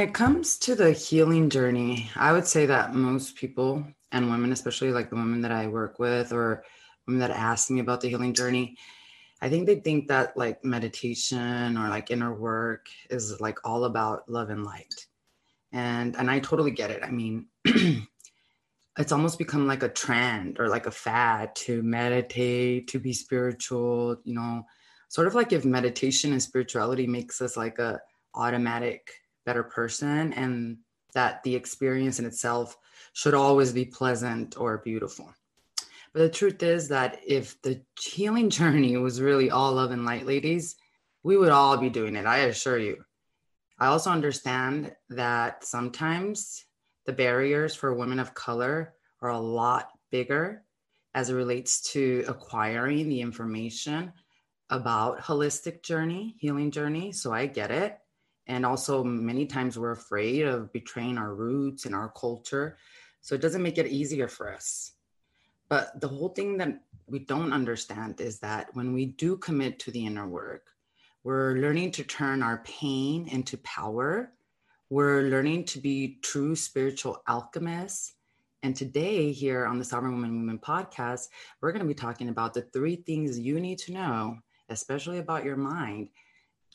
[0.00, 4.92] It comes to the healing journey, I would say that most people and women, especially
[4.92, 6.64] like the women that I work with or
[7.06, 8.78] women that ask me about the healing journey,
[9.42, 14.26] I think they think that like meditation or like inner work is like all about
[14.26, 15.06] love and light.
[15.70, 17.02] And and I totally get it.
[17.02, 17.48] I mean,
[18.98, 24.16] it's almost become like a trend or like a fad to meditate, to be spiritual,
[24.24, 24.64] you know,
[25.10, 28.00] sort of like if meditation and spirituality makes us like a
[28.34, 29.10] automatic
[29.50, 30.76] better person and
[31.12, 32.76] that the experience in itself
[33.14, 35.34] should always be pleasant or beautiful.
[36.12, 40.24] But the truth is that if the healing journey was really all love and light,
[40.24, 40.76] ladies,
[41.24, 43.02] we would all be doing it, I assure you.
[43.80, 46.64] I also understand that sometimes
[47.06, 50.62] the barriers for women of color are a lot bigger
[51.12, 54.12] as it relates to acquiring the information
[54.68, 57.10] about holistic journey, healing journey.
[57.10, 57.98] So I get it.
[58.46, 62.76] And also, many times we're afraid of betraying our roots and our culture.
[63.20, 64.92] So it doesn't make it easier for us.
[65.68, 69.90] But the whole thing that we don't understand is that when we do commit to
[69.92, 70.66] the inner work,
[71.22, 74.32] we're learning to turn our pain into power.
[74.88, 78.14] We're learning to be true spiritual alchemists.
[78.62, 81.28] And today, here on the Sovereign Woman Women podcast,
[81.60, 84.38] we're going to be talking about the three things you need to know,
[84.70, 86.08] especially about your mind,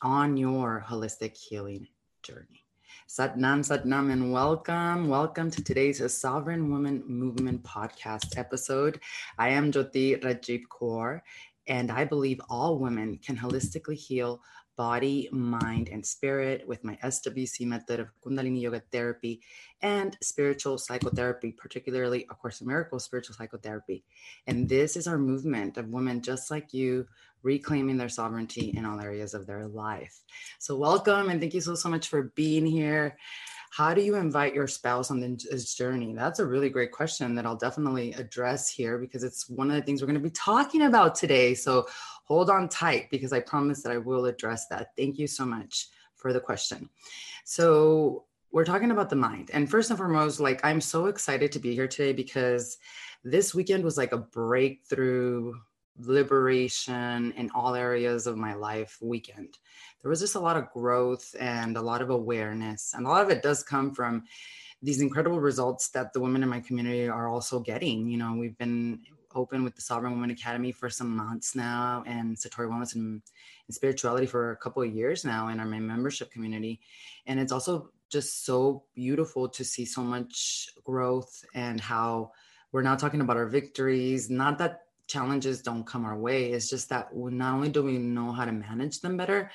[0.02, 1.86] on your holistic healing
[2.22, 2.64] journey.
[3.08, 5.08] Satnam, Satnam, and welcome.
[5.08, 9.00] Welcome to today's Sovereign Woman Movement podcast episode.
[9.38, 11.20] I am Jyoti Rajiv Kaur,
[11.66, 14.42] and I believe all women can holistically heal
[14.76, 19.40] body, mind, and spirit with my SWC method of Kundalini Yoga therapy
[19.80, 24.04] and spiritual psychotherapy, particularly A Course in Miracles spiritual psychotherapy.
[24.46, 27.06] And this is our movement of women just like you
[27.46, 30.20] reclaiming their sovereignty in all areas of their life.
[30.58, 33.16] So, welcome and thank you so, so much for being here.
[33.70, 36.12] How do you invite your spouse on this journey?
[36.12, 39.82] That's a really great question that I'll definitely address here because it's one of the
[39.82, 41.54] things we're going to be talking about today.
[41.54, 41.86] So,
[42.24, 44.88] hold on tight because I promise that I will address that.
[44.96, 46.90] Thank you so much for the question.
[47.44, 49.50] So, we're talking about the mind.
[49.52, 52.78] And first and foremost, like I'm so excited to be here today because
[53.22, 55.52] this weekend was like a breakthrough
[55.98, 59.58] liberation in all areas of my life weekend.
[60.02, 62.92] There was just a lot of growth and a lot of awareness.
[62.94, 64.24] And a lot of it does come from
[64.82, 68.08] these incredible results that the women in my community are also getting.
[68.08, 69.00] You know, we've been
[69.34, 73.22] open with the Sovereign Woman Academy for some months now and Satori Wellness and,
[73.68, 76.80] and Spirituality for a couple of years now in our membership community.
[77.26, 82.32] And it's also just so beautiful to see so much growth and how
[82.72, 84.30] we're now talking about our victories.
[84.30, 86.52] Not that challenges don't come our way.
[86.52, 89.50] It's just that not only do we know how to manage them better,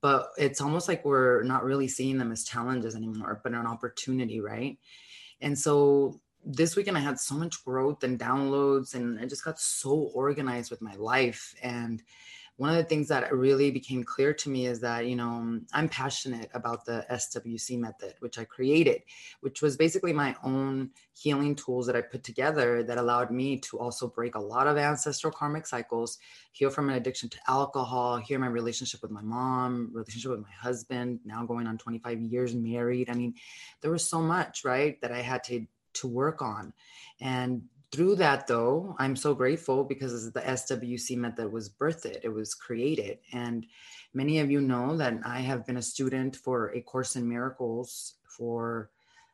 [0.00, 4.40] but it's almost like we're not really seeing them as challenges anymore, but an opportunity,
[4.40, 4.78] right?
[5.40, 9.58] And so this weekend I had so much growth and downloads, and I just got
[9.58, 11.54] so organized with my life.
[11.62, 12.02] And
[12.56, 15.66] one of the things that really became clear to me is that, you know, um,
[15.74, 19.02] I'm passionate about the SWC method, which I created,
[19.40, 23.78] which was basically my own healing tools that I put together that allowed me to
[23.78, 26.18] also break a lot of ancestral karmic cycles,
[26.52, 30.52] heal from an addiction to alcohol, heal my relationship with my mom, relationship with my
[30.58, 33.10] husband, now going on 25 years married.
[33.10, 33.34] I mean,
[33.82, 36.72] there was so much, right, that I had to to work on.
[37.20, 42.18] And through that though i'm so grateful because the swc method was birthed.
[42.22, 43.18] It was created.
[43.32, 43.66] And
[44.14, 48.14] many of you know that i have been a student for a course in miracles
[48.36, 48.90] for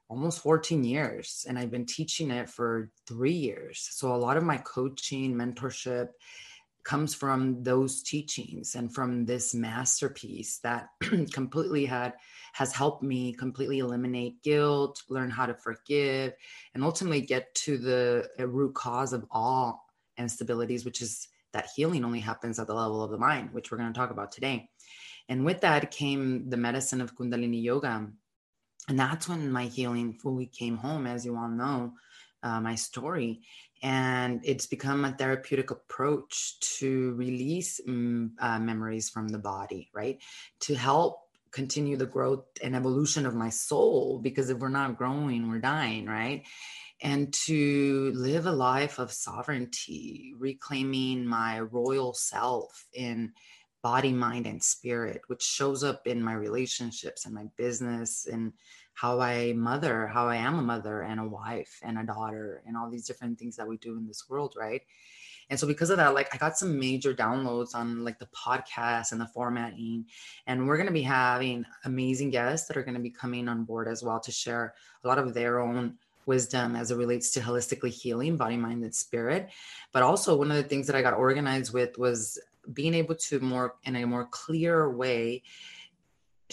[0.08, 3.88] almost 14 years and i've been teaching it for three years.
[3.92, 6.08] So a lot of my coaching mentorship
[6.84, 10.88] comes from those teachings and from this masterpiece that
[11.33, 12.15] completely had
[12.54, 16.33] has helped me completely eliminate guilt learn how to forgive
[16.74, 19.86] and ultimately get to the root cause of all
[20.18, 23.78] instabilities which is that healing only happens at the level of the mind which we're
[23.78, 24.68] going to talk about today.
[25.28, 28.09] And with that came the medicine of kundalini yoga.
[28.89, 31.92] And that's when my healing fully came home as you all know
[32.42, 33.42] uh, my story
[33.82, 40.18] and it's become a therapeutic approach to release mm, uh, memories from the body right?
[40.60, 41.20] To help
[41.50, 46.06] continue the growth and evolution of my soul because if we're not growing we're dying
[46.06, 46.46] right?
[47.04, 53.32] And to live a life of sovereignty reclaiming my royal self in
[53.82, 58.52] body mind and spirit which shows up in my relationships and my business and
[58.94, 62.77] how I mother, how I am a mother and a wife and a daughter, and
[62.77, 64.83] all these different things that we do in this world, right?
[65.50, 69.12] And so because of that, like I got some major downloads on like the podcast
[69.12, 70.06] and the formatting.
[70.47, 73.65] And we're going to be having amazing guests that are going to be coming on
[73.65, 74.74] board as well to share
[75.04, 78.94] a lot of their own wisdom as it relates to holistically healing body, mind, and
[78.94, 79.50] spirit.
[79.92, 82.39] But also, one of the things that I got organized with was
[82.72, 85.42] being able to more in a more clear way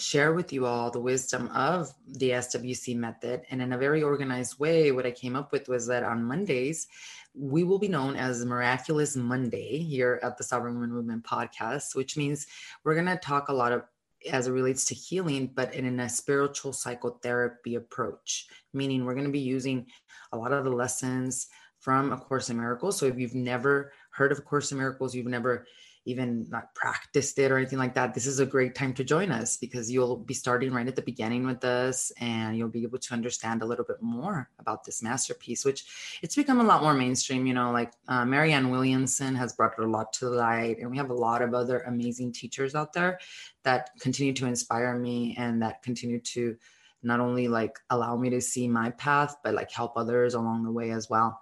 [0.00, 3.42] share with you all the wisdom of the SWC method.
[3.50, 6.88] And in a very organized way, what I came up with was that on Mondays,
[7.34, 12.16] we will be known as Miraculous Monday here at the Sovereign Woman Movement podcast, which
[12.16, 12.46] means
[12.82, 13.84] we're going to talk a lot of
[14.30, 19.32] as it relates to healing, but in a spiritual psychotherapy approach, meaning we're going to
[19.32, 19.86] be using
[20.32, 21.48] a lot of the lessons
[21.78, 22.98] from A Course in Miracles.
[22.98, 25.66] So if you've never heard of A Course in Miracles, you've never
[26.06, 29.30] even not practiced it or anything like that, this is a great time to join
[29.30, 32.98] us because you'll be starting right at the beginning with us and you'll be able
[32.98, 35.84] to understand a little bit more about this masterpiece, which
[36.22, 37.46] it's become a lot more mainstream.
[37.46, 40.96] You know, like uh, Marianne Williamson has brought it a lot to light, and we
[40.96, 43.20] have a lot of other amazing teachers out there
[43.62, 46.56] that continue to inspire me and that continue to
[47.02, 50.72] not only like allow me to see my path, but like help others along the
[50.72, 51.40] way as well.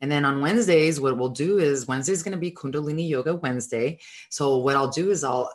[0.00, 3.36] And then on Wednesdays, what we'll do is Wednesday is going to be Kundalini Yoga
[3.36, 3.98] Wednesday.
[4.30, 5.50] So what I'll do is I'll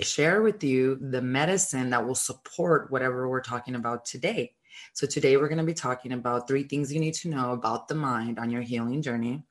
[0.00, 4.54] share with you the medicine that will support whatever we're talking about today.
[4.94, 7.88] So today we're going to be talking about three things you need to know about
[7.88, 9.42] the mind on your healing journey.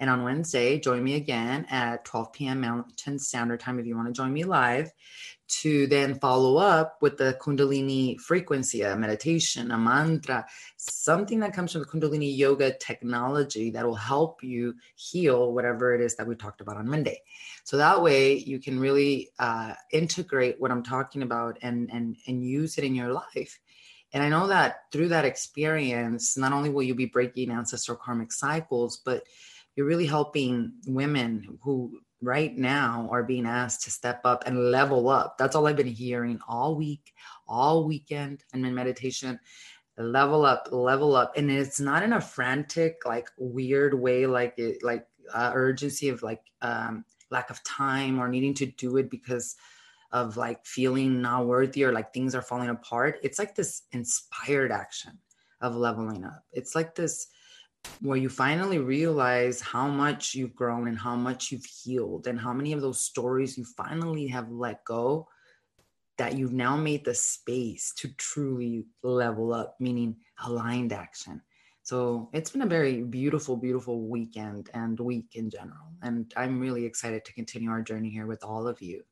[0.00, 2.60] And on Wednesday, join me again at 12 p.m.
[2.60, 4.92] Mountain Standard Time if you want to join me live
[5.46, 11.72] to then follow up with the Kundalini frequency, a meditation, a mantra, something that comes
[11.72, 16.34] from the Kundalini yoga technology that will help you heal whatever it is that we
[16.34, 17.20] talked about on Monday.
[17.64, 22.44] So that way you can really uh, integrate what I'm talking about and, and, and
[22.44, 23.60] use it in your life.
[24.12, 28.32] And I know that through that experience, not only will you be breaking ancestral karmic
[28.32, 29.24] cycles, but
[29.76, 35.08] you're really helping women who right now are being asked to step up and level
[35.08, 35.36] up.
[35.36, 37.12] That's all I've been hearing all week,
[37.46, 39.38] all weekend, and in meditation.
[39.96, 44.82] Level up, level up, and it's not in a frantic, like weird way, like it,
[44.82, 49.54] like uh, urgency of like um, lack of time or needing to do it because
[50.10, 53.18] of like feeling not worthy or like things are falling apart.
[53.22, 55.18] It's like this inspired action
[55.60, 56.42] of leveling up.
[56.52, 57.28] It's like this
[58.00, 62.52] where you finally realize how much you've grown and how much you've healed and how
[62.52, 65.26] many of those stories you finally have let go
[66.18, 71.40] that you've now made the space to truly level up meaning aligned action.
[71.82, 75.92] So it's been a very beautiful beautiful weekend and week in general.
[76.02, 79.02] And i'm really excited to continue our journey here with all of you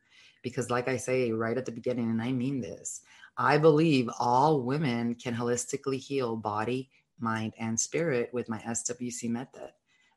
[0.43, 3.03] because like i say right at the beginning and i mean this
[3.37, 6.91] i believe all women can holistically heal body
[7.23, 9.71] mind, and spirit with my SWC method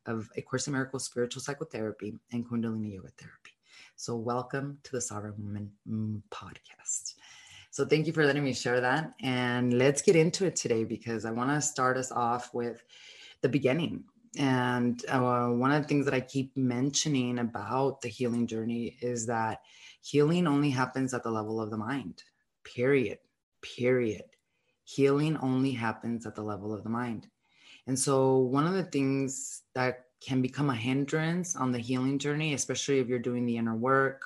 [0.06, 3.52] of A Course in Miracles spiritual psychotherapy and Kundalini yoga therapy.
[3.96, 7.16] So, welcome to the Sovereign Woman podcast.
[7.72, 9.14] So, thank you for letting me share that.
[9.22, 12.84] And let's get into it today because I want to start us off with
[13.42, 14.04] the beginning.
[14.38, 19.26] And uh, one of the things that I keep mentioning about the healing journey is
[19.28, 19.62] that
[20.02, 22.24] healing only happens at the level of the mind,
[22.64, 23.20] period.
[23.62, 24.24] Period
[24.86, 27.28] healing only happens at the level of the mind.
[27.88, 32.54] And so, one of the things that can become a hindrance on the healing journey,
[32.54, 34.22] especially if you're doing the inner work,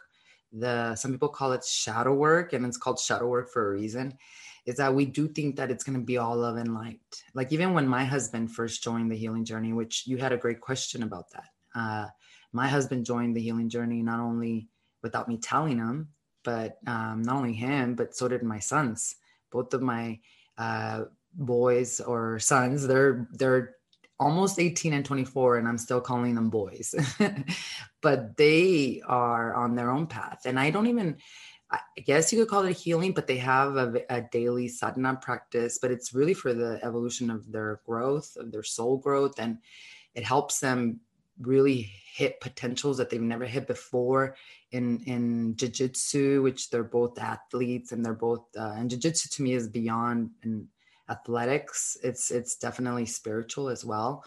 [0.54, 4.18] the some people call it shadow work, and it's called shadow work for a reason,
[4.66, 7.00] is that we do think that it's going to be all love and light.
[7.34, 10.62] Like even when my husband first joined the healing journey, which you had a great
[10.62, 11.50] question about that.
[11.75, 12.08] Uh,
[12.51, 14.68] my husband joined the healing journey not only
[15.04, 16.10] without me telling him,
[16.44, 19.16] but um, not only him, but so did my sons.
[19.51, 20.20] Both of my
[20.60, 22.86] uh, boys or sons.
[22.86, 23.75] They're they're
[24.20, 26.94] almost 18 and 24 and i'm still calling them boys
[28.01, 31.16] but they are on their own path and i don't even
[31.72, 35.80] i guess you could call it healing but they have a, a, daily sadhana practice
[35.82, 39.58] but it's really for the evolution of their growth of their soul growth and
[40.16, 41.00] it helps them
[41.41, 44.36] really hit potentials that they've never hit before
[44.72, 49.53] in in jiu-jitsu which they're both athletes and they're both uh, and jiu-jitsu to me
[49.53, 50.67] is beyond in
[51.10, 51.98] athletics.
[52.03, 54.24] It's it's definitely spiritual as well.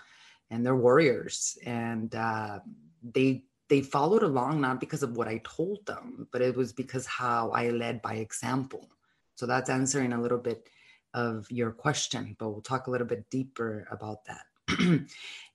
[0.51, 1.57] And they're warriors.
[1.65, 2.61] And uh,
[3.03, 7.07] they they followed along not because of what i told them but it was because
[7.07, 8.91] how i led by example.
[9.35, 10.69] So that's answering a little bit
[11.15, 14.45] of your question but we'll talk a little bit deeper about that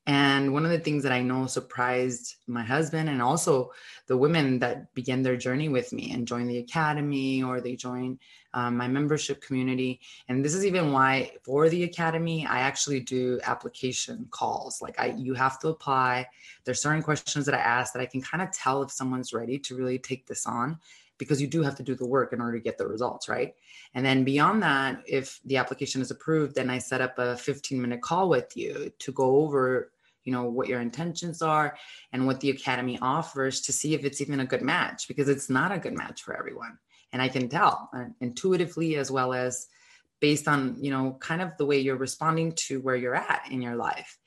[0.08, 3.74] and one of the things that I know surprised my husband and also
[4.08, 8.18] the women that began their journey with me and join the academy or they join
[8.54, 10.00] um, my membership community.
[10.30, 14.82] And this is even why for the academy, I actually do application calls.
[14.82, 16.30] Like I, you have to apply.
[16.64, 19.60] There's certain questions that I ask that I can kind of tell if someone's ready
[19.60, 20.80] to really take this on
[21.18, 23.56] because you do have to do the work in order to get the results, right?
[23.94, 27.82] And then beyond that, if the application is approved, then I set up a 15
[27.82, 29.92] minute call with you to go over
[30.28, 31.78] you know what your intentions are
[32.12, 35.50] and what the academy offers to see if it's even a good match because it's
[35.50, 36.78] not a good match for everyone.
[37.14, 39.68] And i can tell uh, intuitively as well as
[40.20, 43.62] based on you know kind of the way you're responding to where you're at in
[43.62, 44.20] your life.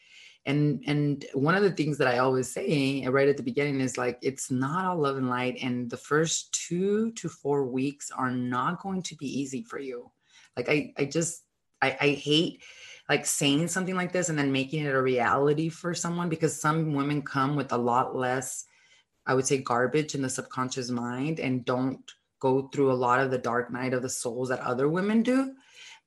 [0.47, 3.99] And and one of the things that i always say right at the beginning is
[3.99, 8.31] like it's not all love and light and the first two to four weeks are
[8.31, 10.11] not going to be easy for you.
[10.57, 11.45] Like i i just
[11.83, 12.63] i i hate
[13.11, 16.95] like saying something like this and then making it a reality for someone because some
[16.95, 18.65] women come with a lot less
[19.27, 23.31] i would say garbage in the subconscious mind and don't go through a lot of
[23.31, 25.53] the dark night of the souls that other women do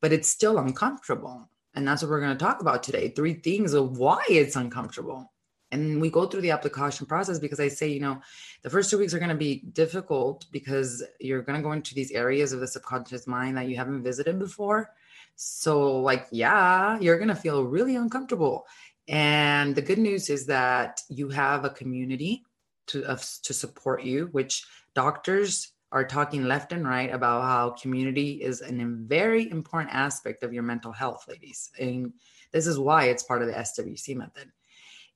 [0.04, 1.50] but it's still uncomfortable.
[1.76, 5.32] And that's what we're going to talk about today three things of why it's uncomfortable.
[5.72, 8.22] And we go through the application process because i say you know
[8.62, 11.96] the first two weeks are going to be difficult because you're going to go into
[11.96, 14.92] these areas of the subconscious mind that you haven't visited before
[15.36, 18.66] so, like, yeah, you're going to feel really uncomfortable.
[19.08, 22.44] And the good news is that you have a community
[22.88, 28.42] to, of, to support you, which doctors are talking left and right about how community
[28.42, 31.70] is a very important aspect of your mental health, ladies.
[31.80, 32.14] And
[32.52, 34.52] this is why it's part of the SWC method.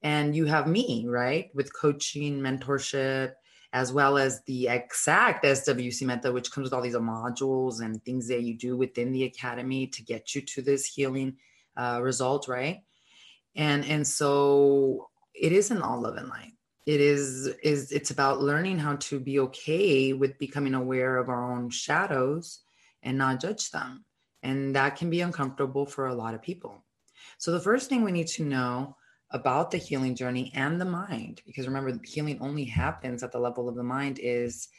[0.03, 3.33] And you have me, right, with coaching, mentorship,
[3.73, 8.27] as well as the exact SWC method, which comes with all these modules and things
[8.27, 11.35] that you do within the academy to get you to this healing
[11.75, 12.83] uh, result, right?
[13.55, 16.53] And and so it isn't all love and light.
[16.85, 21.51] It is is it's about learning how to be okay with becoming aware of our
[21.51, 22.61] own shadows
[23.03, 24.05] and not judge them.
[24.43, 26.85] And that can be uncomfortable for a lot of people.
[27.37, 28.95] So the first thing we need to know
[29.31, 33.67] about the healing journey and the mind because remember healing only happens at the level
[33.67, 34.69] of the mind is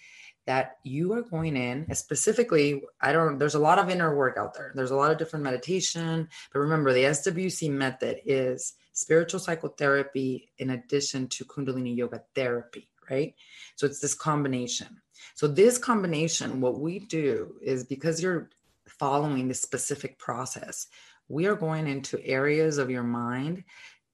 [0.47, 4.55] that you are going in specifically i don't there's a lot of inner work out
[4.55, 4.73] there.
[4.75, 10.71] There's a lot of different meditation but remember the swc method is spiritual psychotherapy in
[10.71, 13.35] addition to kundalini yoga therapy right?
[13.77, 15.01] So it's this combination.
[15.35, 18.51] So this combination what we do is because you're
[18.87, 20.89] following this specific process
[21.31, 23.63] we are going into areas of your mind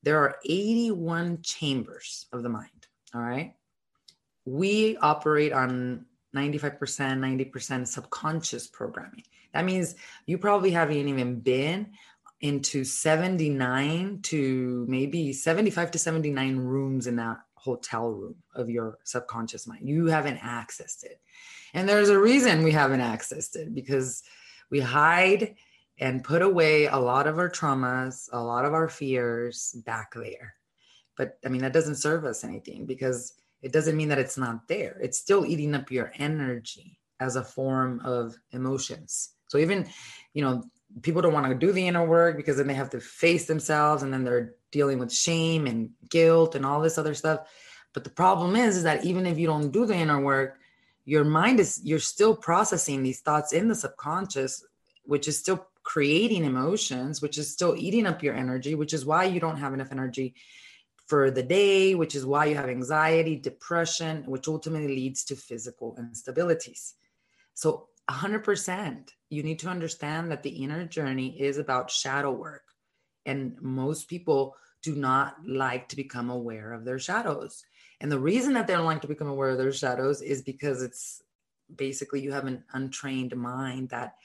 [0.04, 2.68] there are 81 chambers of the mind.
[3.14, 3.54] All right.
[4.44, 6.04] We operate on
[6.37, 9.25] 95%, 90% subconscious programming.
[9.52, 9.94] That means
[10.26, 11.92] you probably haven't even been
[12.40, 19.66] into 79 to maybe 75 to 79 rooms in that hotel room of your subconscious
[19.66, 19.88] mind.
[19.88, 21.20] You haven't accessed it.
[21.73, 24.23] And there's a reason we haven't accessed it because
[24.70, 25.54] we hide
[25.98, 30.54] and put away a lot of our traumas, a lot of our fears back there.
[31.16, 34.66] But I mean, that doesn't serve us anything because it doesn't mean that it's not
[34.68, 34.98] there.
[35.00, 39.30] It's still eating up your energy as a form of emotions.
[39.48, 39.86] So even,
[40.32, 40.64] you know,
[41.02, 44.02] people don't want to do the inner work because then they have to face themselves
[44.02, 47.48] and then they're dealing with shame and guilt and all this other stuff.
[47.92, 50.58] But the problem is, is that even if you don't do the inner work,
[51.04, 54.64] your mind is you're still processing these thoughts in the subconscious,
[55.04, 59.25] which is still creating emotions, which is still eating up your energy, which is why
[59.25, 60.35] you don't have enough energy
[61.07, 65.97] for the day, which is why you have anxiety, depression, which ultimately leads to physical
[66.00, 66.95] instabilities.
[67.53, 72.62] So, 100%, you need to understand that the inner journey is about shadow work.
[73.25, 77.64] And most people do not like to become aware of their shadows.
[78.00, 80.83] And the reason that they don't like to become aware of their shadows is because
[80.83, 81.23] it's
[81.75, 84.17] basically you have an untrained mind that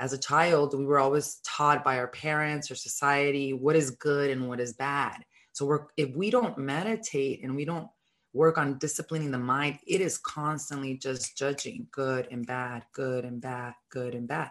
[0.00, 4.30] as a child, we were always taught by our parents or society what is good
[4.30, 5.22] and what is bad.
[5.52, 7.86] So we're if we don't meditate and we don't
[8.32, 13.42] work on disciplining the mind, it is constantly just judging good and bad, good and
[13.42, 14.50] bad, good and bad.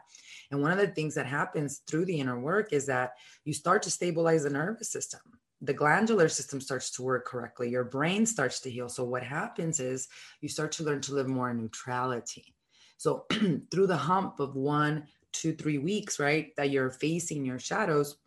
[0.51, 3.13] And one of the things that happens through the inner work is that
[3.43, 5.21] you start to stabilize the nervous system.
[5.61, 7.69] The glandular system starts to work correctly.
[7.69, 8.87] Your brain starts to heal.
[8.87, 10.07] So what happens is
[10.41, 12.53] you start to learn to live more in neutrality.
[12.97, 13.25] So
[13.71, 18.17] through the hump of one two, three weeks, right, that you're facing your shadows,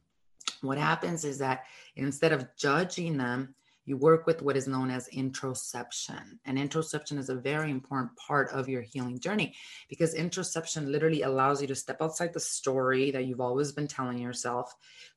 [0.61, 1.64] what happens is that
[1.97, 3.54] instead of judging them,
[3.85, 6.38] you work with what is known as interoception.
[6.44, 9.54] And interoception is a very important part of your healing journey
[9.88, 14.18] because interoception literally allows you to step outside the story that you've always been telling
[14.18, 14.73] yourself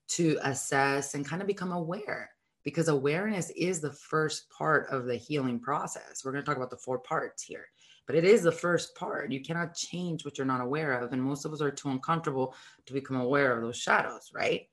[0.08, 2.32] to assess and kind of become aware
[2.64, 6.24] because awareness is the first part of the healing process.
[6.26, 7.68] We're going to talk about the four parts here,
[8.06, 9.32] but it is the first part.
[9.32, 11.12] You cannot change what you're not aware of.
[11.12, 14.68] And most of us are too uncomfortable to become aware of those shadows, right?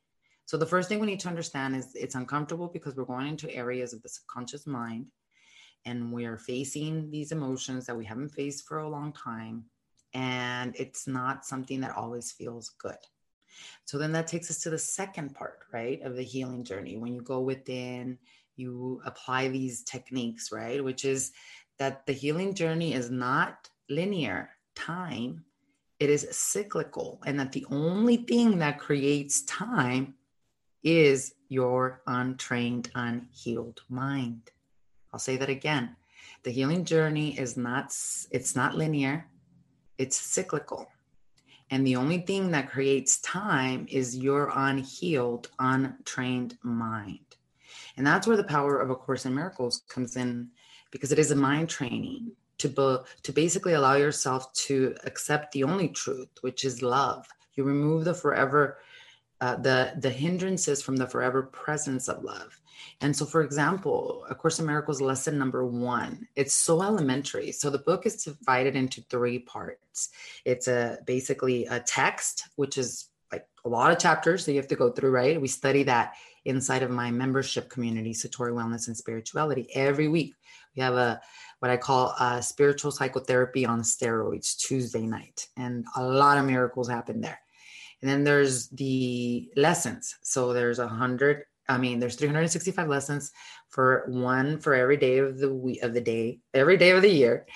[0.44, 3.54] So the first thing we need to understand is it's uncomfortable because we're going into
[3.54, 5.06] areas of the subconscious mind
[5.86, 9.64] and we are facing these emotions that we haven't faced for a long time.
[10.14, 12.98] And it's not something that always feels good.
[13.84, 16.96] So then that takes us to the second part, right, of the healing journey.
[16.96, 18.18] When you go within,
[18.56, 21.32] you apply these techniques, right, which is
[21.82, 25.44] that the healing journey is not linear time,
[25.98, 30.14] it is cyclical, and that the only thing that creates time
[30.84, 34.42] is your untrained, unhealed mind.
[35.12, 35.96] I'll say that again.
[36.44, 37.86] The healing journey is not
[38.30, 39.26] it's not linear,
[39.98, 40.86] it's cyclical.
[41.70, 47.26] And the only thing that creates time is your unhealed, untrained mind.
[47.96, 50.52] And that's where the power of A Course in Miracles comes in
[50.92, 55.64] because it is a mind training to, be, to basically allow yourself to accept the
[55.64, 57.26] only truth, which is love.
[57.54, 58.78] You remove the forever
[59.42, 62.60] uh, the the hindrances from the forever presence of love.
[63.00, 67.50] And so, for example, A Course in Miracles lesson number one, it's so elementary.
[67.50, 70.10] So the book is divided into three parts.
[70.44, 74.68] It's a basically a text, which is like a lot of chapters that you have
[74.68, 75.40] to go through, right?
[75.40, 79.68] We study that inside of my membership community, Satori Wellness and Spirituality.
[79.74, 80.34] Every week,
[80.76, 81.20] we have a
[81.60, 86.88] what I call a spiritual psychotherapy on steroids Tuesday night, and a lot of miracles
[86.88, 87.38] happen there.
[88.00, 90.16] And then there's the lessons.
[90.22, 93.30] So there's a hundred, I mean, there's 365 lessons
[93.68, 97.08] for one for every day of the week of the day, every day of the
[97.08, 97.46] year.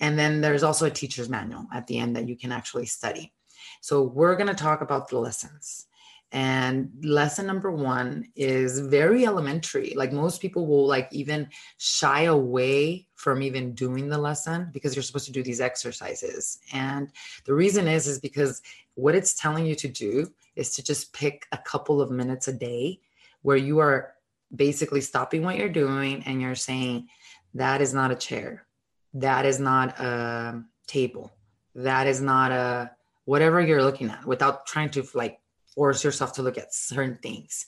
[0.00, 3.32] And then there's also a teacher's manual at the end that you can actually study.
[3.80, 5.86] So we're going to talk about the lessons.
[6.34, 9.94] And lesson number one is very elementary.
[9.96, 11.48] Like most people will like even
[11.78, 16.58] shy away from even doing the lesson because you're supposed to do these exercises.
[16.72, 17.08] And
[17.44, 18.62] the reason is, is because
[18.96, 20.26] what it's telling you to do
[20.56, 22.98] is to just pick a couple of minutes a day
[23.42, 24.14] where you are
[24.52, 27.06] basically stopping what you're doing and you're saying,
[27.54, 28.66] that is not a chair.
[29.14, 31.32] That is not a table.
[31.76, 32.90] That is not a
[33.24, 35.38] whatever you're looking at without trying to like
[35.74, 37.66] force yourself to look at certain things.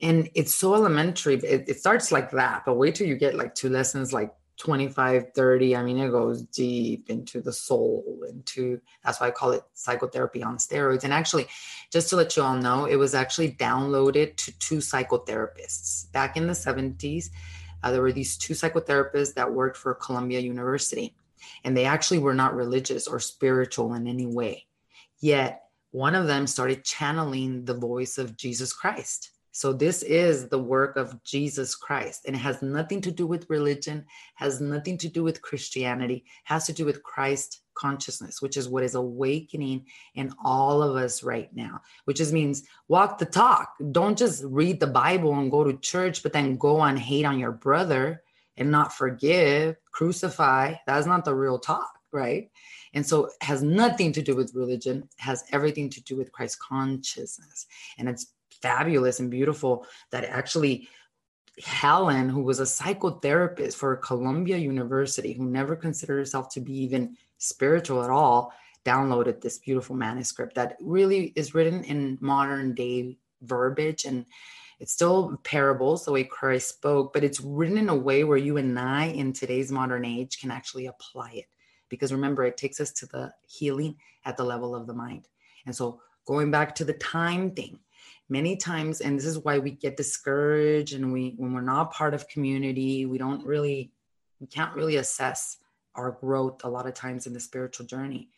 [0.00, 1.34] And it's so elementary.
[1.34, 5.32] It, it starts like that, but wait till you get like two lessons like 25,
[5.34, 5.76] 30.
[5.76, 10.42] I mean, it goes deep into the soul, into that's why I call it psychotherapy
[10.42, 11.04] on steroids.
[11.04, 11.46] And actually,
[11.90, 16.46] just to let you all know, it was actually downloaded to two psychotherapists back in
[16.46, 17.30] the 70s.
[17.82, 21.14] Uh, there were these two psychotherapists that worked for Columbia University,
[21.64, 24.66] and they actually were not religious or spiritual in any way.
[25.18, 29.30] Yet one of them started channeling the voice of Jesus Christ.
[29.54, 33.50] So this is the work of Jesus Christ and it has nothing to do with
[33.50, 38.70] religion, has nothing to do with Christianity, has to do with Christ consciousness, which is
[38.70, 43.74] what is awakening in all of us right now, which just means walk the talk.
[43.92, 47.38] Don't just read the Bible and go to church, but then go on hate on
[47.38, 48.22] your brother
[48.56, 50.74] and not forgive, crucify.
[50.86, 52.50] That's not the real talk, right?
[52.94, 56.58] And so it has nothing to do with religion, has everything to do with Christ
[56.58, 57.66] consciousness.
[57.98, 60.88] And it's fabulous and beautiful that actually
[61.62, 67.16] Helen, who was a psychotherapist for Columbia University, who never considered herself to be even
[67.38, 68.52] spiritual at all,
[68.84, 74.24] downloaded this beautiful manuscript that really is written in modern day verbiage and
[74.80, 78.56] it's still parables the way Christ spoke, but it's written in a way where you
[78.56, 81.46] and I in today's modern age can actually apply it
[81.92, 85.28] because remember, it takes us to the healing at the level of the mind.
[85.66, 87.78] And so, going back to the time thing,
[88.30, 92.14] many times, and this is why we get discouraged and we, when we're not part
[92.14, 93.92] of community, we don't really,
[94.40, 95.58] we can't really assess
[95.94, 98.30] our growth a lot of times in the spiritual journey.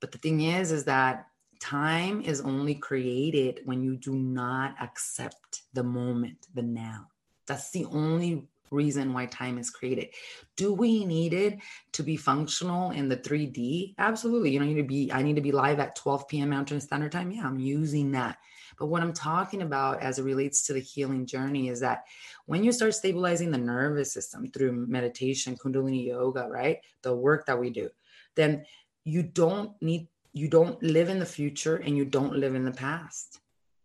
[0.00, 1.28] But the thing is, is that
[1.60, 7.06] time is only created when you do not accept the moment, the now.
[7.46, 10.08] That's the only reason why time is created.
[10.56, 11.58] Do we need it
[11.92, 13.94] to be functional in the 3D?
[13.98, 14.50] Absolutely.
[14.50, 16.50] You know, you need to be, I need to be live at 12 p.m.
[16.50, 17.30] Mountain Standard Time.
[17.30, 18.38] Yeah, I'm using that.
[18.78, 22.04] But what I'm talking about as it relates to the healing journey is that
[22.46, 26.80] when you start stabilizing the nervous system through meditation, Kundalini yoga, right?
[27.02, 27.90] The work that we do,
[28.34, 28.64] then
[29.04, 32.72] you don't need, you don't live in the future and you don't live in the
[32.72, 33.40] past.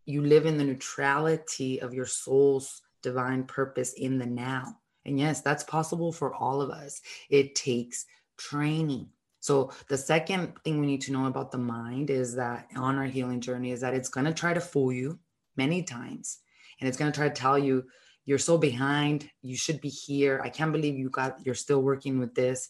[0.05, 4.77] You live in the neutrality of your soul's divine purpose in the now.
[5.05, 7.01] And yes, that's possible for all of us.
[7.29, 8.05] It takes
[8.37, 9.09] training.
[9.39, 13.05] So, the second thing we need to know about the mind is that on our
[13.05, 15.17] healing journey is that it's going to try to fool you
[15.57, 16.39] many times.
[16.79, 17.85] And it's going to try to tell you,
[18.25, 19.29] you're so behind.
[19.41, 20.41] You should be here.
[20.43, 22.69] I can't believe you got, you're still working with this.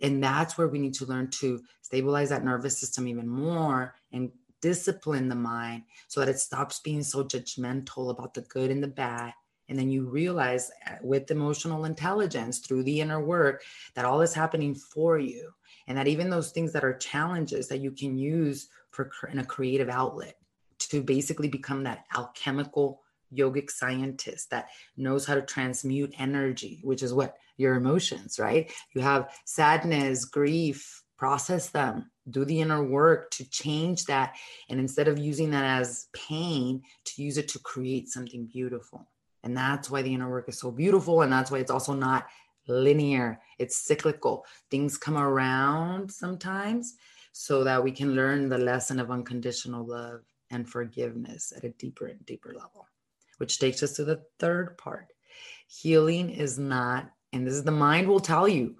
[0.00, 4.32] And that's where we need to learn to stabilize that nervous system even more and
[4.60, 8.88] discipline the mind so that it stops being so judgmental about the good and the
[8.88, 9.32] bad
[9.68, 13.62] and then you realize uh, with emotional intelligence through the inner work
[13.94, 15.50] that all is happening for you.
[15.88, 19.44] And that even those things that are challenges that you can use for in a
[19.44, 20.36] creative outlet
[20.78, 23.02] to basically become that alchemical
[23.34, 28.70] yogic scientist that knows how to transmute energy, which is what your emotions, right?
[28.94, 34.34] You have sadness, grief, process them, do the inner work to change that.
[34.68, 39.08] And instead of using that as pain, to use it to create something beautiful.
[39.44, 41.22] And that's why the inner work is so beautiful.
[41.22, 42.26] And that's why it's also not
[42.68, 44.44] linear, it's cyclical.
[44.70, 46.94] Things come around sometimes
[47.32, 52.06] so that we can learn the lesson of unconditional love and forgiveness at a deeper
[52.06, 52.86] and deeper level,
[53.38, 55.08] which takes us to the third part.
[55.66, 58.76] Healing is not, and this is the mind will tell you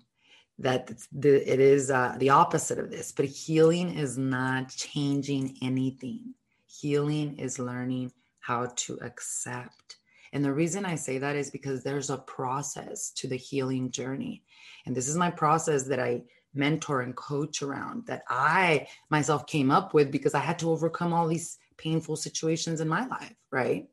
[0.59, 6.35] that it is uh, the opposite of this, but healing is not changing anything.
[6.67, 9.97] Healing is learning how to accept
[10.33, 14.43] and the reason I say that is because there's a process to the healing journey.
[14.87, 16.23] And this is my process that I
[16.55, 21.13] mentor and coach around that I myself came up with because I had to overcome
[21.13, 23.89] all these painful situations in my life, right?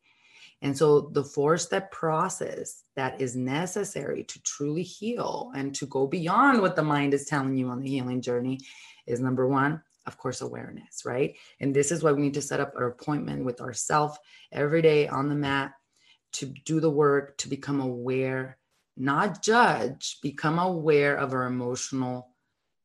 [0.62, 6.06] And so the four step process that is necessary to truly heal and to go
[6.06, 8.60] beyond what the mind is telling you on the healing journey
[9.08, 11.36] is number one, of course, awareness, right?
[11.62, 14.17] And this is why we need to set up an appointment with ourself
[14.52, 15.71] every day on the mat
[16.34, 18.58] to do the work to become aware,
[18.98, 22.36] not judge, become aware of our emotional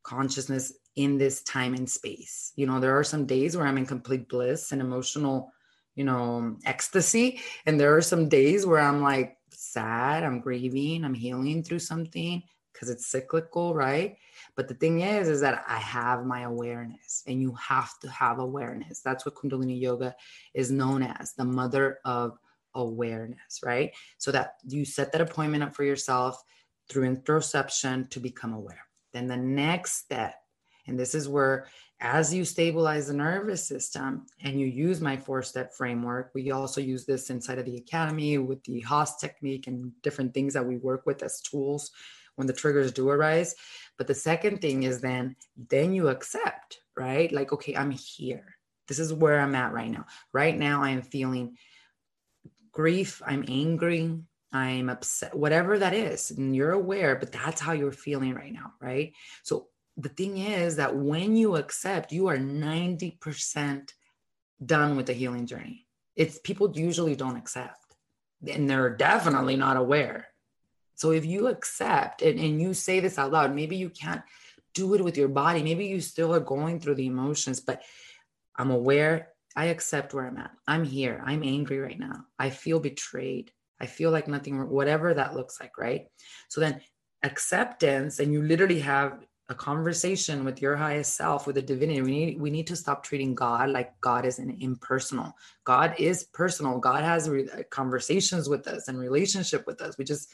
[0.02, 2.52] consciousness in this time and space.
[2.56, 5.52] You know, there are some days where I'm in complete bliss and emotional,
[5.94, 7.40] you know, ecstasy.
[7.66, 12.42] And there are some days where I'm like sad, I'm grieving, I'm healing through something
[12.72, 14.16] because it's cyclical, right?
[14.56, 18.40] But the thing is, is that I have my awareness, and you have to have
[18.40, 19.00] awareness.
[19.00, 20.14] That's what Kundalini Yoga
[20.54, 22.38] is known as the mother of
[22.74, 23.92] awareness, right?
[24.18, 26.42] So that you set that appointment up for yourself
[26.88, 28.86] through introspection to become aware.
[29.12, 30.34] Then the next step,
[30.86, 31.66] and this is where
[32.00, 36.80] as you stabilize the nervous system and you use my four step framework, we also
[36.80, 40.76] use this inside of the academy with the Haas technique and different things that we
[40.76, 41.90] work with as tools
[42.34, 43.54] when the triggers do arise.
[43.96, 45.36] But the second thing is then,
[45.70, 47.30] then you accept, right?
[47.32, 48.56] Like, okay, I'm here.
[48.88, 50.04] This is where I'm at right now.
[50.32, 51.56] Right now, I am feeling
[52.74, 54.18] grief, I'm angry,
[54.52, 56.30] I'm upset, whatever that is.
[56.30, 59.12] And you're aware, but that's how you're feeling right now, right?
[59.42, 63.88] So the thing is that when you accept, you are 90%
[64.64, 65.86] done with the healing journey.
[66.16, 67.78] It's people usually don't accept,
[68.46, 70.28] and they're definitely not aware.
[70.96, 74.22] So if you accept and, and you say this out loud, maybe you can't
[74.74, 75.62] do it with your body.
[75.62, 77.82] Maybe you still are going through the emotions, but
[78.56, 80.50] I'm aware I accept where I'm at.
[80.66, 81.22] I'm here.
[81.24, 82.24] I'm angry right now.
[82.38, 83.52] I feel betrayed.
[83.80, 86.06] I feel like nothing, whatever that looks like, right?
[86.48, 86.80] So then
[87.22, 92.00] acceptance, and you literally have a conversation with your highest self, with the divinity.
[92.00, 95.34] We need we need to stop treating God like God is an impersonal.
[95.64, 96.78] God is personal.
[96.78, 99.98] God has re- uh, conversations with us and relationship with us.
[99.98, 100.32] We just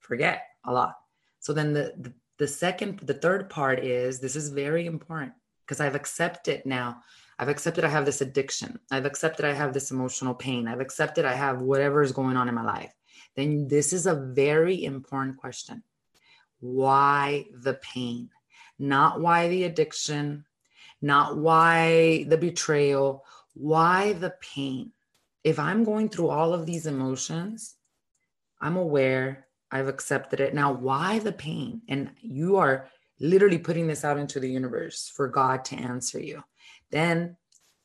[0.00, 0.94] forget a lot.
[1.40, 5.32] So then the, the the second, the third part is this is very important
[5.64, 7.02] because I've accepted now
[7.38, 8.78] I've accepted I have this addiction.
[8.90, 10.68] I've accepted I have this emotional pain.
[10.68, 12.92] I've accepted I have whatever is going on in my life.
[13.36, 15.82] Then this is a very important question.
[16.60, 18.30] Why the pain?
[18.78, 20.44] Not why the addiction,
[21.00, 24.92] not why the betrayal, why the pain?
[25.44, 27.74] If I'm going through all of these emotions,
[28.60, 30.54] I'm aware, I've accepted it.
[30.54, 31.82] Now, why the pain?
[31.88, 36.44] And you are literally putting this out into the universe for God to answer you.
[36.92, 37.36] Then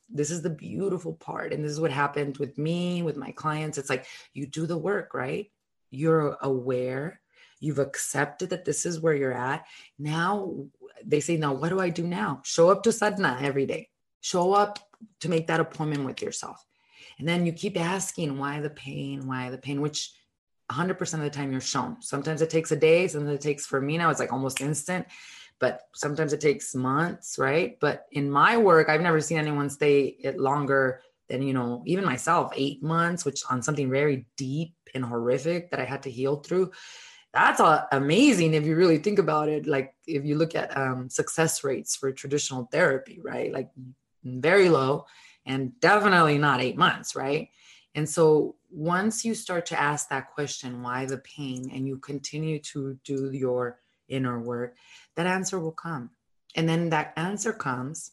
[0.09, 1.51] this is the beautiful part.
[1.53, 3.77] And this is what happened with me, with my clients.
[3.77, 5.51] It's like you do the work, right?
[5.89, 7.21] You're aware,
[7.59, 9.65] you've accepted that this is where you're at.
[9.97, 10.65] Now
[11.05, 12.41] they say, now what do I do now?
[12.43, 13.89] Show up to sadhana every day.
[14.21, 14.79] Show up
[15.21, 16.63] to make that appointment with yourself.
[17.19, 20.11] And then you keep asking why the pain, why the pain, which
[20.71, 22.01] 100% of the time you're shown.
[22.01, 25.07] Sometimes it takes a day, sometimes it takes for me now, it's like almost instant
[25.59, 27.77] but sometimes it takes months, right?
[27.79, 32.05] But in my work, I've never seen anyone stay it longer than, you know, even
[32.05, 36.37] myself, eight months, which on something very deep and horrific that I had to heal
[36.37, 36.71] through.
[37.33, 39.67] that's amazing if you really think about it.
[39.67, 43.51] Like if you look at um, success rates for traditional therapy, right?
[43.51, 43.69] Like
[44.23, 45.05] very low
[45.45, 47.49] and definitely not eight months, right?
[47.95, 52.59] And so once you start to ask that question, why the pain, and you continue
[52.59, 54.75] to do your inner work,
[55.17, 56.11] that answer will come.
[56.55, 58.11] And then that answer comes.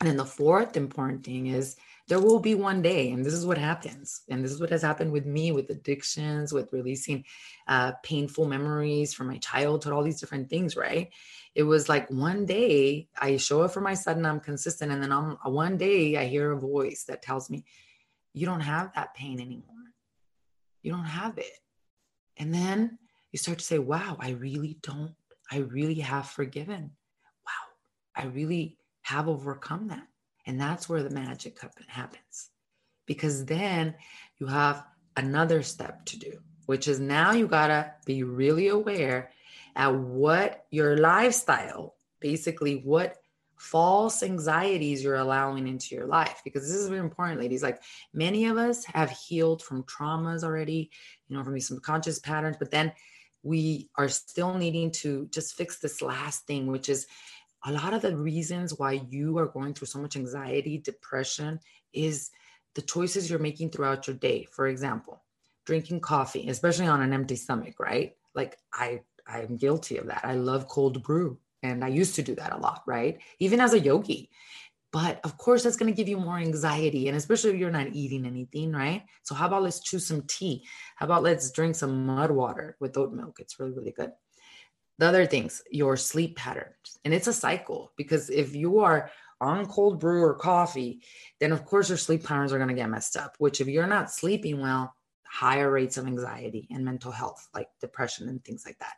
[0.00, 1.76] And then the fourth important thing is
[2.08, 4.22] there will be one day, and this is what happens.
[4.28, 7.24] And this is what has happened with me with addictions, with releasing
[7.68, 11.10] uh, painful memories from my childhood, all these different things, right?
[11.54, 14.90] It was like one day I show up for my son and I'm consistent.
[14.90, 17.64] And then on one day I hear a voice that tells me,
[18.32, 19.64] you don't have that pain anymore.
[20.82, 21.58] You don't have it.
[22.36, 22.98] And then
[23.32, 25.14] you start to say, wow, I really don't.
[25.50, 26.92] I really have forgiven.
[27.44, 30.06] Wow, I really have overcome that.
[30.46, 31.58] And that's where the magic
[31.88, 32.50] happens.
[33.06, 33.94] Because then
[34.38, 34.84] you have
[35.16, 39.30] another step to do, which is now you got to be really aware
[39.76, 43.16] at what your lifestyle, basically, what
[43.60, 47.82] false anxieties you're allowing into your life because this is very important ladies like
[48.14, 50.90] many of us have healed from traumas already
[51.28, 52.90] you know from these subconscious patterns but then
[53.42, 57.06] we are still needing to just fix this last thing which is
[57.64, 61.60] a lot of the reasons why you are going through so much anxiety, depression
[61.92, 62.30] is
[62.74, 64.46] the choices you're making throughout your day.
[64.50, 65.22] For example,
[65.66, 68.14] drinking coffee, especially on an empty stomach, right?
[68.34, 70.22] Like I I'm guilty of that.
[70.24, 73.18] I love cold brew and I used to do that a lot, right?
[73.38, 74.30] Even as a yogi.
[74.92, 77.08] But of course, that's going to give you more anxiety.
[77.08, 79.04] And especially if you're not eating anything, right?
[79.22, 80.64] So, how about let's choose some tea?
[80.96, 83.38] How about let's drink some mud water with oat milk?
[83.38, 84.10] It's really, really good
[85.00, 89.64] the other things your sleep patterns and it's a cycle because if you are on
[89.64, 91.00] cold brew or coffee
[91.40, 93.86] then of course your sleep patterns are going to get messed up which if you're
[93.86, 98.78] not sleeping well higher rates of anxiety and mental health like depression and things like
[98.78, 98.96] that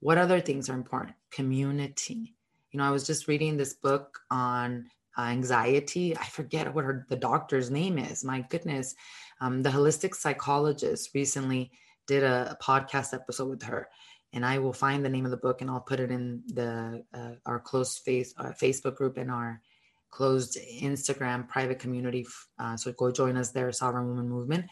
[0.00, 2.34] what other things are important community
[2.70, 4.84] you know i was just reading this book on
[5.18, 8.94] anxiety i forget what her the doctor's name is my goodness
[9.40, 11.70] um, the holistic psychologist recently
[12.06, 13.88] did a, a podcast episode with her
[14.32, 17.02] and I will find the name of the book and I'll put it in the
[17.14, 19.60] uh, our closed face uh, Facebook group and our
[20.10, 22.26] closed Instagram private community.
[22.58, 24.66] Uh, so go join us there, Sovereign Woman Movement.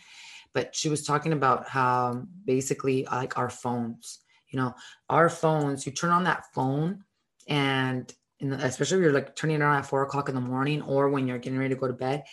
[0.52, 4.74] But she was talking about how basically like our phones, you know,
[5.08, 5.84] our phones.
[5.84, 7.04] You turn on that phone,
[7.48, 11.08] and the, especially if you're like turning on at four o'clock in the morning or
[11.08, 12.24] when you're getting ready to go to bed,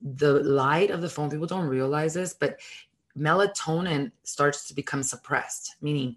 [0.00, 1.30] the light of the phone.
[1.30, 2.60] People don't realize this, but
[3.16, 6.16] melatonin starts to become suppressed, meaning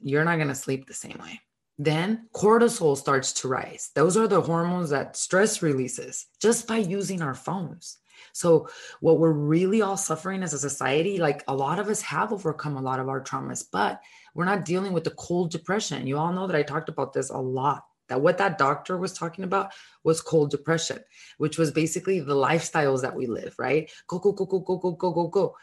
[0.00, 1.40] you're not going to sleep the same way.
[1.78, 3.90] Then cortisol starts to rise.
[3.94, 7.98] Those are the hormones that stress releases just by using our phones.
[8.32, 8.68] So,
[9.00, 12.76] what we're really all suffering as a society, like a lot of us have overcome
[12.76, 14.00] a lot of our traumas, but
[14.34, 16.06] we're not dealing with the cold depression.
[16.06, 17.84] You all know that I talked about this a lot.
[18.08, 19.72] That what that doctor was talking about
[20.04, 20.98] was cold depression,
[21.38, 23.90] which was basically the lifestyles that we live, right?
[24.06, 25.56] Go, go, go, go, go, go, go, go, go.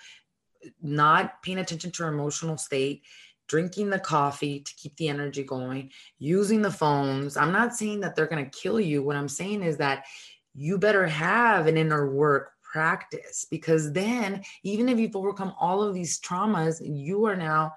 [0.82, 3.04] Not paying attention to our emotional state,
[3.48, 7.38] drinking the coffee to keep the energy going, using the phones.
[7.38, 9.04] I'm not saying that they're going to kill you.
[9.04, 10.06] What I'm saying is that
[10.54, 15.94] you better have an inner work practice because then, even if you've overcome all of
[15.94, 17.74] these traumas, you are now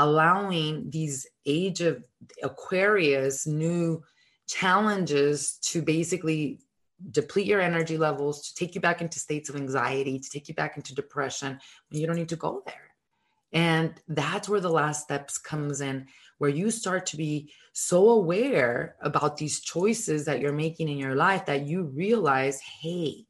[0.00, 2.02] allowing these age of
[2.42, 4.02] Aquarius new
[4.48, 6.58] challenges to basically
[7.10, 10.54] deplete your energy levels, to take you back into states of anxiety, to take you
[10.54, 12.88] back into depression when you don't need to go there.
[13.52, 16.06] And that's where the last steps comes in,
[16.38, 21.14] where you start to be so aware about these choices that you're making in your
[21.14, 23.26] life that you realize, hey,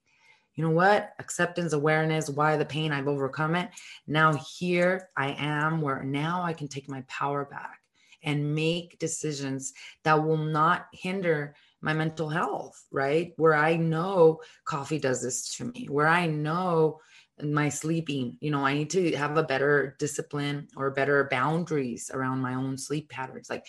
[0.61, 1.15] you know what?
[1.19, 3.71] Acceptance, awareness, why the pain, I've overcome it.
[4.07, 7.81] Now here I am where now I can take my power back
[8.23, 9.73] and make decisions
[10.05, 13.33] that will not hinder my mental health, right?
[13.39, 17.01] Where I know coffee does this to me, where I know
[17.43, 22.39] my sleeping you know i need to have a better discipline or better boundaries around
[22.39, 23.65] my own sleep patterns like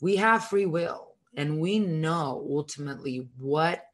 [0.00, 3.84] we have free will and we know ultimately what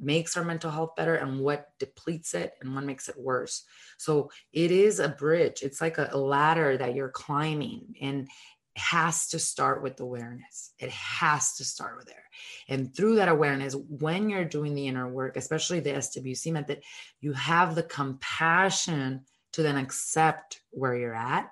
[0.00, 3.64] makes our mental health better and what depletes it and what makes it worse
[3.98, 8.28] so it is a bridge it's like a ladder that you're climbing and
[8.76, 10.72] has to start with awareness.
[10.78, 12.24] It has to start with there.
[12.68, 16.82] And through that awareness, when you're doing the inner work, especially the SWC method,
[17.20, 21.50] you have the compassion to then accept where you're at.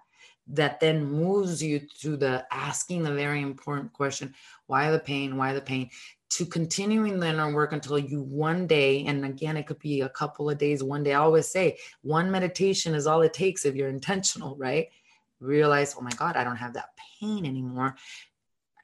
[0.49, 4.35] That then moves you to the asking the very important question
[4.67, 5.37] why the pain?
[5.37, 5.91] Why the pain?
[6.33, 10.09] To continuing the inner work until you one day, and again, it could be a
[10.09, 11.13] couple of days, one day.
[11.13, 14.89] I always say one meditation is all it takes if you're intentional, right?
[15.43, 16.91] realize, oh my God, I don't have that
[17.21, 17.97] pain anymore.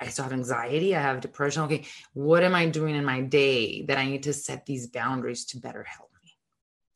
[0.01, 0.95] I still have anxiety.
[0.95, 1.63] I have depression.
[1.65, 5.45] Okay, what am I doing in my day that I need to set these boundaries
[5.47, 6.37] to better help me?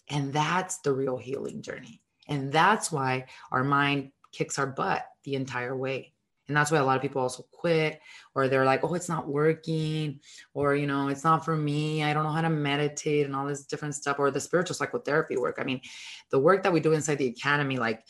[0.09, 2.01] And that's the real healing journey.
[2.29, 6.12] And that's why our mind kicks our butt the entire way.
[6.49, 8.01] And that's why a lot of people also quit
[8.35, 10.21] or they're like, oh, it's not working,
[10.55, 12.03] or, you know, it's not for me.
[12.03, 15.37] I don't know how to meditate and all this different stuff, or the spiritual psychotherapy
[15.37, 15.59] work.
[15.61, 15.81] I mean,
[16.31, 18.01] the work that we do inside the academy, like,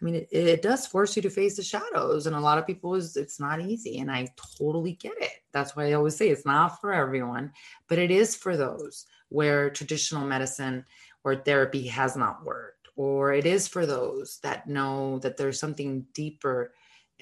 [0.00, 2.26] I mean, it, it does force you to face the shadows.
[2.26, 3.98] And a lot of people is it's not easy.
[3.98, 4.28] And I
[4.58, 5.32] totally get it.
[5.52, 7.52] That's why I always say it's not for everyone,
[7.88, 10.84] but it is for those where traditional medicine
[11.24, 12.88] or therapy has not worked.
[12.96, 16.72] Or it is for those that know that there's something deeper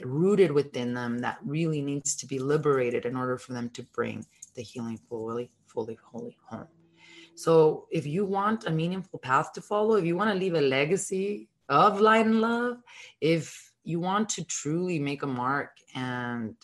[0.04, 4.24] rooted within them that really needs to be liberated in order for them to bring
[4.54, 6.66] the healing fully, fully, wholly home.
[7.34, 10.60] So if you want a meaningful path to follow, if you want to leave a
[10.60, 12.78] legacy of light and love,
[13.20, 16.54] if you want to truly make a mark and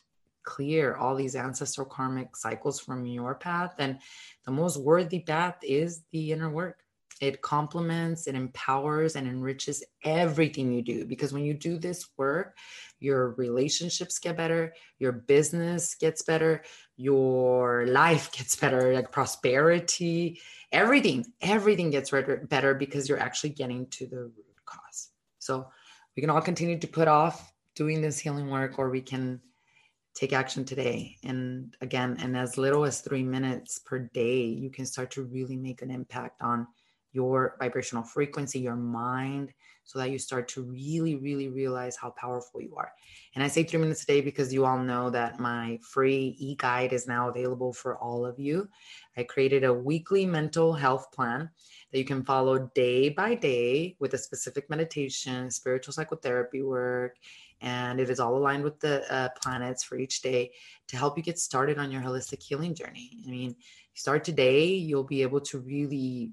[0.43, 3.99] clear all these ancestral karmic cycles from your path, then
[4.45, 6.81] the most worthy path is the inner work.
[7.21, 11.07] It complements, it empowers, and enriches everything you do.
[11.07, 12.57] Because when you do this work,
[12.99, 16.63] your relationships get better, your business gets better,
[16.97, 20.41] your life gets better, like prosperity,
[20.73, 25.11] everything, everything gets better because you're actually getting to the root cause.
[25.39, 25.69] So
[26.17, 29.41] we can all continue to put off doing this healing work, or we can
[30.15, 31.19] take action today.
[31.23, 35.57] And again, in as little as three minutes per day, you can start to really
[35.57, 36.67] make an impact on
[37.13, 39.53] your vibrational frequency, your mind,
[39.87, 42.93] so that you start to really, really realize how powerful you are.
[43.35, 46.57] And I say three minutes a day because you all know that my free e
[46.57, 48.69] guide is now available for all of you.
[49.17, 51.51] I created a weekly mental health plan
[51.93, 57.17] that you can follow day by day with a specific meditation, spiritual psychotherapy work,
[57.61, 60.51] and it is all aligned with the uh, planets for each day
[60.89, 63.13] to help you get started on your holistic healing journey.
[63.25, 63.55] I mean,
[63.95, 66.33] start today, you'll be able to really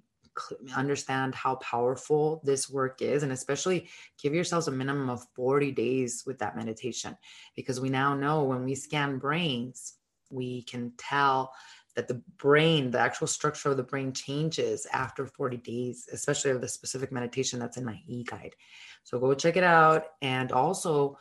[0.76, 3.88] understand how powerful this work is and especially
[4.22, 7.15] give yourselves a minimum of 40 days with that meditation
[7.56, 9.93] because we now know when we scan brains
[10.32, 11.54] we can tell
[11.96, 16.62] that the brain the actual structure of the brain changes after 40 days especially of
[16.62, 18.56] the specific meditation that's in my e-guide.
[19.04, 21.17] So go check it out and also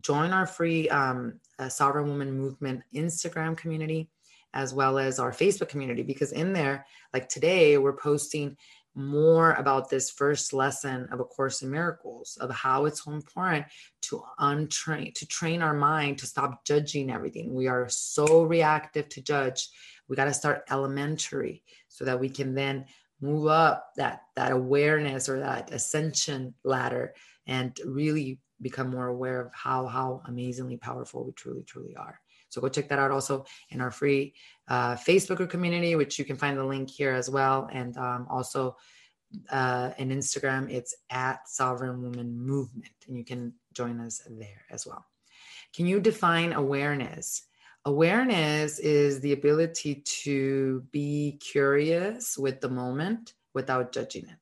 [0.00, 4.08] join our free um, sovereign woman movement instagram community
[4.54, 8.56] as well as our Facebook community, because in there, like today, we're posting
[8.94, 13.66] more about this first lesson of A Course in Miracles, of how it's so important
[14.02, 17.52] to untrain, to train our mind to stop judging everything.
[17.52, 19.68] We are so reactive to judge.
[20.08, 22.86] We got to start elementary so that we can then
[23.20, 27.14] move up that that awareness or that ascension ladder
[27.46, 32.20] and really become more aware of how how amazingly powerful we truly truly are
[32.54, 34.32] so go check that out also in our free
[34.68, 37.68] uh, Facebook group community, which you can find the link here as well.
[37.72, 38.76] And um, also
[39.50, 44.86] uh, in Instagram, it's at Sovereign Woman Movement, and you can join us there as
[44.86, 45.04] well.
[45.74, 47.42] Can you define awareness?
[47.84, 54.38] Awareness is the ability to be curious with the moment without judging it.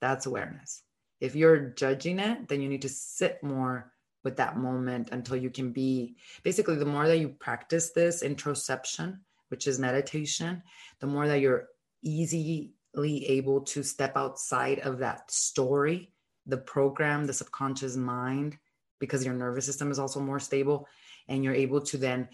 [0.00, 0.82] That's awareness.
[1.20, 3.92] If you're judging it, then you need to sit more
[4.26, 9.20] with that moment until you can be basically the more that you practice this introspection
[9.50, 10.60] which is meditation
[10.98, 11.68] the more that you're
[12.02, 16.10] easily able to step outside of that story
[16.44, 18.58] the program the subconscious mind
[18.98, 20.88] because your nervous system is also more stable
[21.28, 22.28] and you're able to then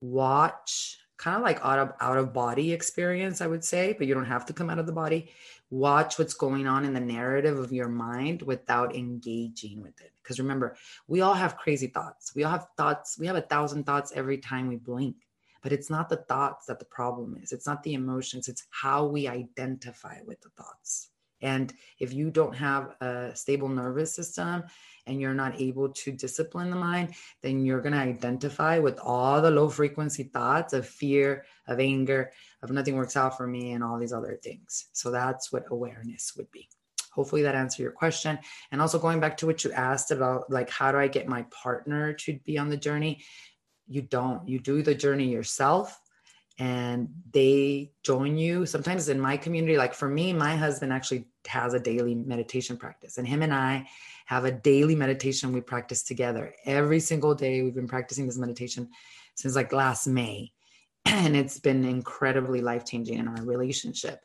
[0.00, 4.12] watch kind of like out of out of body experience i would say but you
[4.12, 5.30] don't have to come out of the body.
[5.70, 10.12] Watch what's going on in the narrative of your mind without engaging with it.
[10.22, 10.76] Because remember
[11.08, 12.34] we all have crazy thoughts.
[12.34, 15.16] We all have thoughts we have a thousand thoughts every time we blink
[15.62, 17.50] but it's not the thoughts that the problem is.
[17.50, 18.48] It's not the emotions.
[18.48, 21.08] It's how we identify with the thoughts
[21.44, 24.64] and if you don't have a stable nervous system
[25.06, 29.42] and you're not able to discipline the mind, then you're going to identify with all
[29.42, 33.84] the low frequency thoughts of fear, of anger, of nothing works out for me, and
[33.84, 34.86] all these other things.
[34.92, 36.66] So that's what awareness would be.
[37.12, 38.38] Hopefully that answered your question.
[38.72, 41.42] And also going back to what you asked about, like, how do I get my
[41.50, 43.22] partner to be on the journey?
[43.86, 44.48] You don't.
[44.48, 46.00] You do the journey yourself
[46.58, 48.64] and they join you.
[48.66, 53.18] Sometimes in my community, like for me, my husband actually has a daily meditation practice,
[53.18, 53.86] and him and I
[54.26, 57.62] have a daily meditation we practice together every single day.
[57.62, 58.88] We've been practicing this meditation
[59.34, 60.52] since like last May,
[61.04, 64.20] and it's been incredibly life changing in our relationship.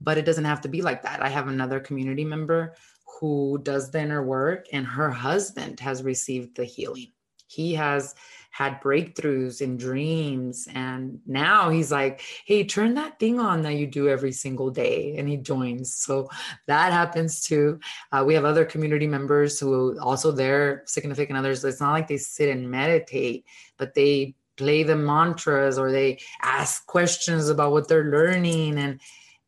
[0.00, 1.22] But it doesn't have to be like that.
[1.22, 2.74] I have another community member
[3.20, 7.12] who does the inner work, and her husband has received the healing.
[7.46, 8.14] He has
[8.54, 10.68] had breakthroughs in dreams.
[10.72, 15.16] And now he's like, hey, turn that thing on that you do every single day.
[15.18, 15.92] And he joins.
[15.92, 16.30] So
[16.68, 17.80] that happens too.
[18.12, 21.64] Uh, we have other community members who also their significant others.
[21.64, 23.44] It's not like they sit and meditate,
[23.76, 28.78] but they play the mantras or they ask questions about what they're learning.
[28.78, 29.00] And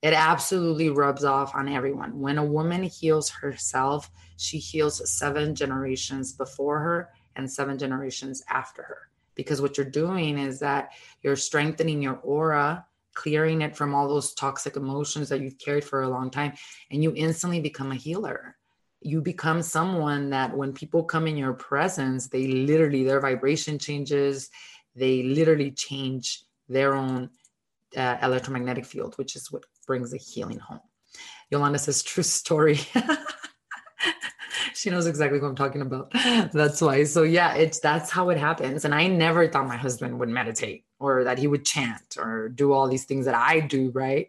[0.02, 2.18] it absolutely rubs off on everyone.
[2.18, 8.82] When a woman heals herself, she heals seven generations before her and seven generations after
[8.82, 9.08] her.
[9.34, 10.90] Because what you're doing is that
[11.22, 16.02] you're strengthening your aura, clearing it from all those toxic emotions that you've carried for
[16.02, 16.52] a long time,
[16.90, 18.56] and you instantly become a healer.
[19.02, 24.50] You become someone that when people come in your presence, they literally, their vibration changes,
[24.94, 27.30] they literally change their own
[27.96, 30.80] uh, electromagnetic field, which is what brings the healing home.
[31.50, 32.80] Yolanda says, true story.
[34.74, 36.12] she knows exactly what I'm talking about.
[36.52, 37.04] That's why.
[37.04, 38.84] So yeah, it's that's how it happens.
[38.84, 42.72] And I never thought my husband would meditate or that he would chant or do
[42.72, 44.28] all these things that I do, right?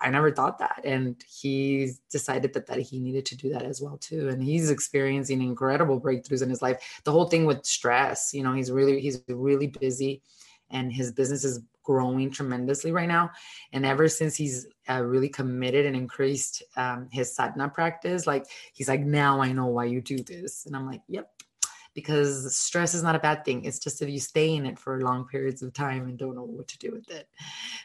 [0.00, 0.82] I never thought that.
[0.84, 4.28] And he decided that, that he needed to do that as well too.
[4.28, 7.00] And he's experiencing incredible breakthroughs in his life.
[7.04, 10.22] The whole thing with stress, you know, he's really, he's really busy
[10.70, 13.30] and his business is growing tremendously right now.
[13.72, 18.88] And ever since he's uh, really committed and increased um, his sadhana practice, like he's
[18.88, 20.66] like, now I know why you do this.
[20.66, 21.30] And I'm like, yep,
[21.94, 23.64] because stress is not a bad thing.
[23.64, 26.42] It's just if you stay in it for long periods of time and don't know
[26.42, 27.28] what to do with it.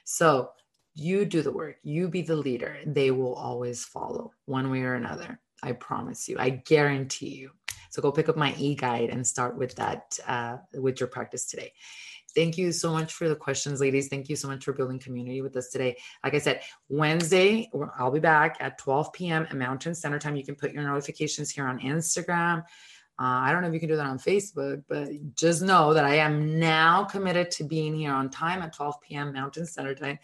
[0.04, 0.50] So
[0.96, 2.80] you do the work, you be the leader.
[2.86, 5.40] They will always follow one way or another.
[5.64, 7.52] I promise you, I guarantee you.
[7.92, 11.46] So go pick up my e guide and start with that uh, with your practice
[11.46, 11.74] today.
[12.34, 14.08] Thank you so much for the questions, ladies.
[14.08, 15.98] Thank you so much for building community with us today.
[16.24, 19.48] Like I said, Wednesday, I'll be back at 12 p.m.
[19.54, 20.36] Mountain Standard Time.
[20.36, 22.64] You can put your notifications here on Instagram.
[23.20, 26.06] Uh, I don't know if you can do that on Facebook, but just know that
[26.06, 29.34] I am now committed to being here on time at 12 p.m.
[29.34, 30.18] Mountain Standard Time.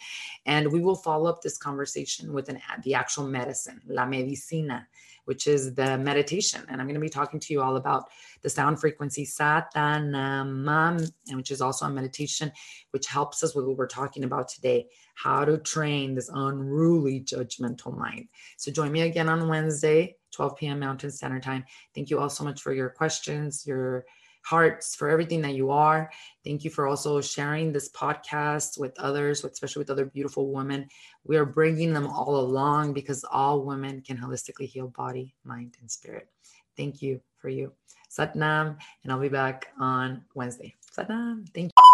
[0.46, 4.88] And we will follow up this conversation with an, the actual medicine, La Medicina
[5.28, 6.62] which is the meditation.
[6.68, 8.08] And I'm going to be talking to you all about
[8.40, 10.88] the sound frequency Sa Ta Na Ma,
[11.28, 12.50] and which is also a meditation,
[12.92, 17.94] which helps us with what we're talking about today, how to train this unruly judgmental
[17.94, 18.28] mind.
[18.56, 20.80] So join me again on Wednesday, 12 p.m.
[20.80, 21.66] Mountain Standard Time.
[21.94, 24.06] Thank you all so much for your questions, your
[24.42, 26.10] hearts, for everything that you are.
[26.44, 30.88] Thank you for also sharing this podcast with others, especially with other beautiful women.
[31.24, 35.90] We are bringing them all along because all women can holistically heal body, mind, and
[35.90, 36.28] spirit.
[36.76, 37.72] Thank you for you.
[38.10, 40.74] Satnam, and I'll be back on Wednesday.
[40.96, 41.87] Satnam, thank you.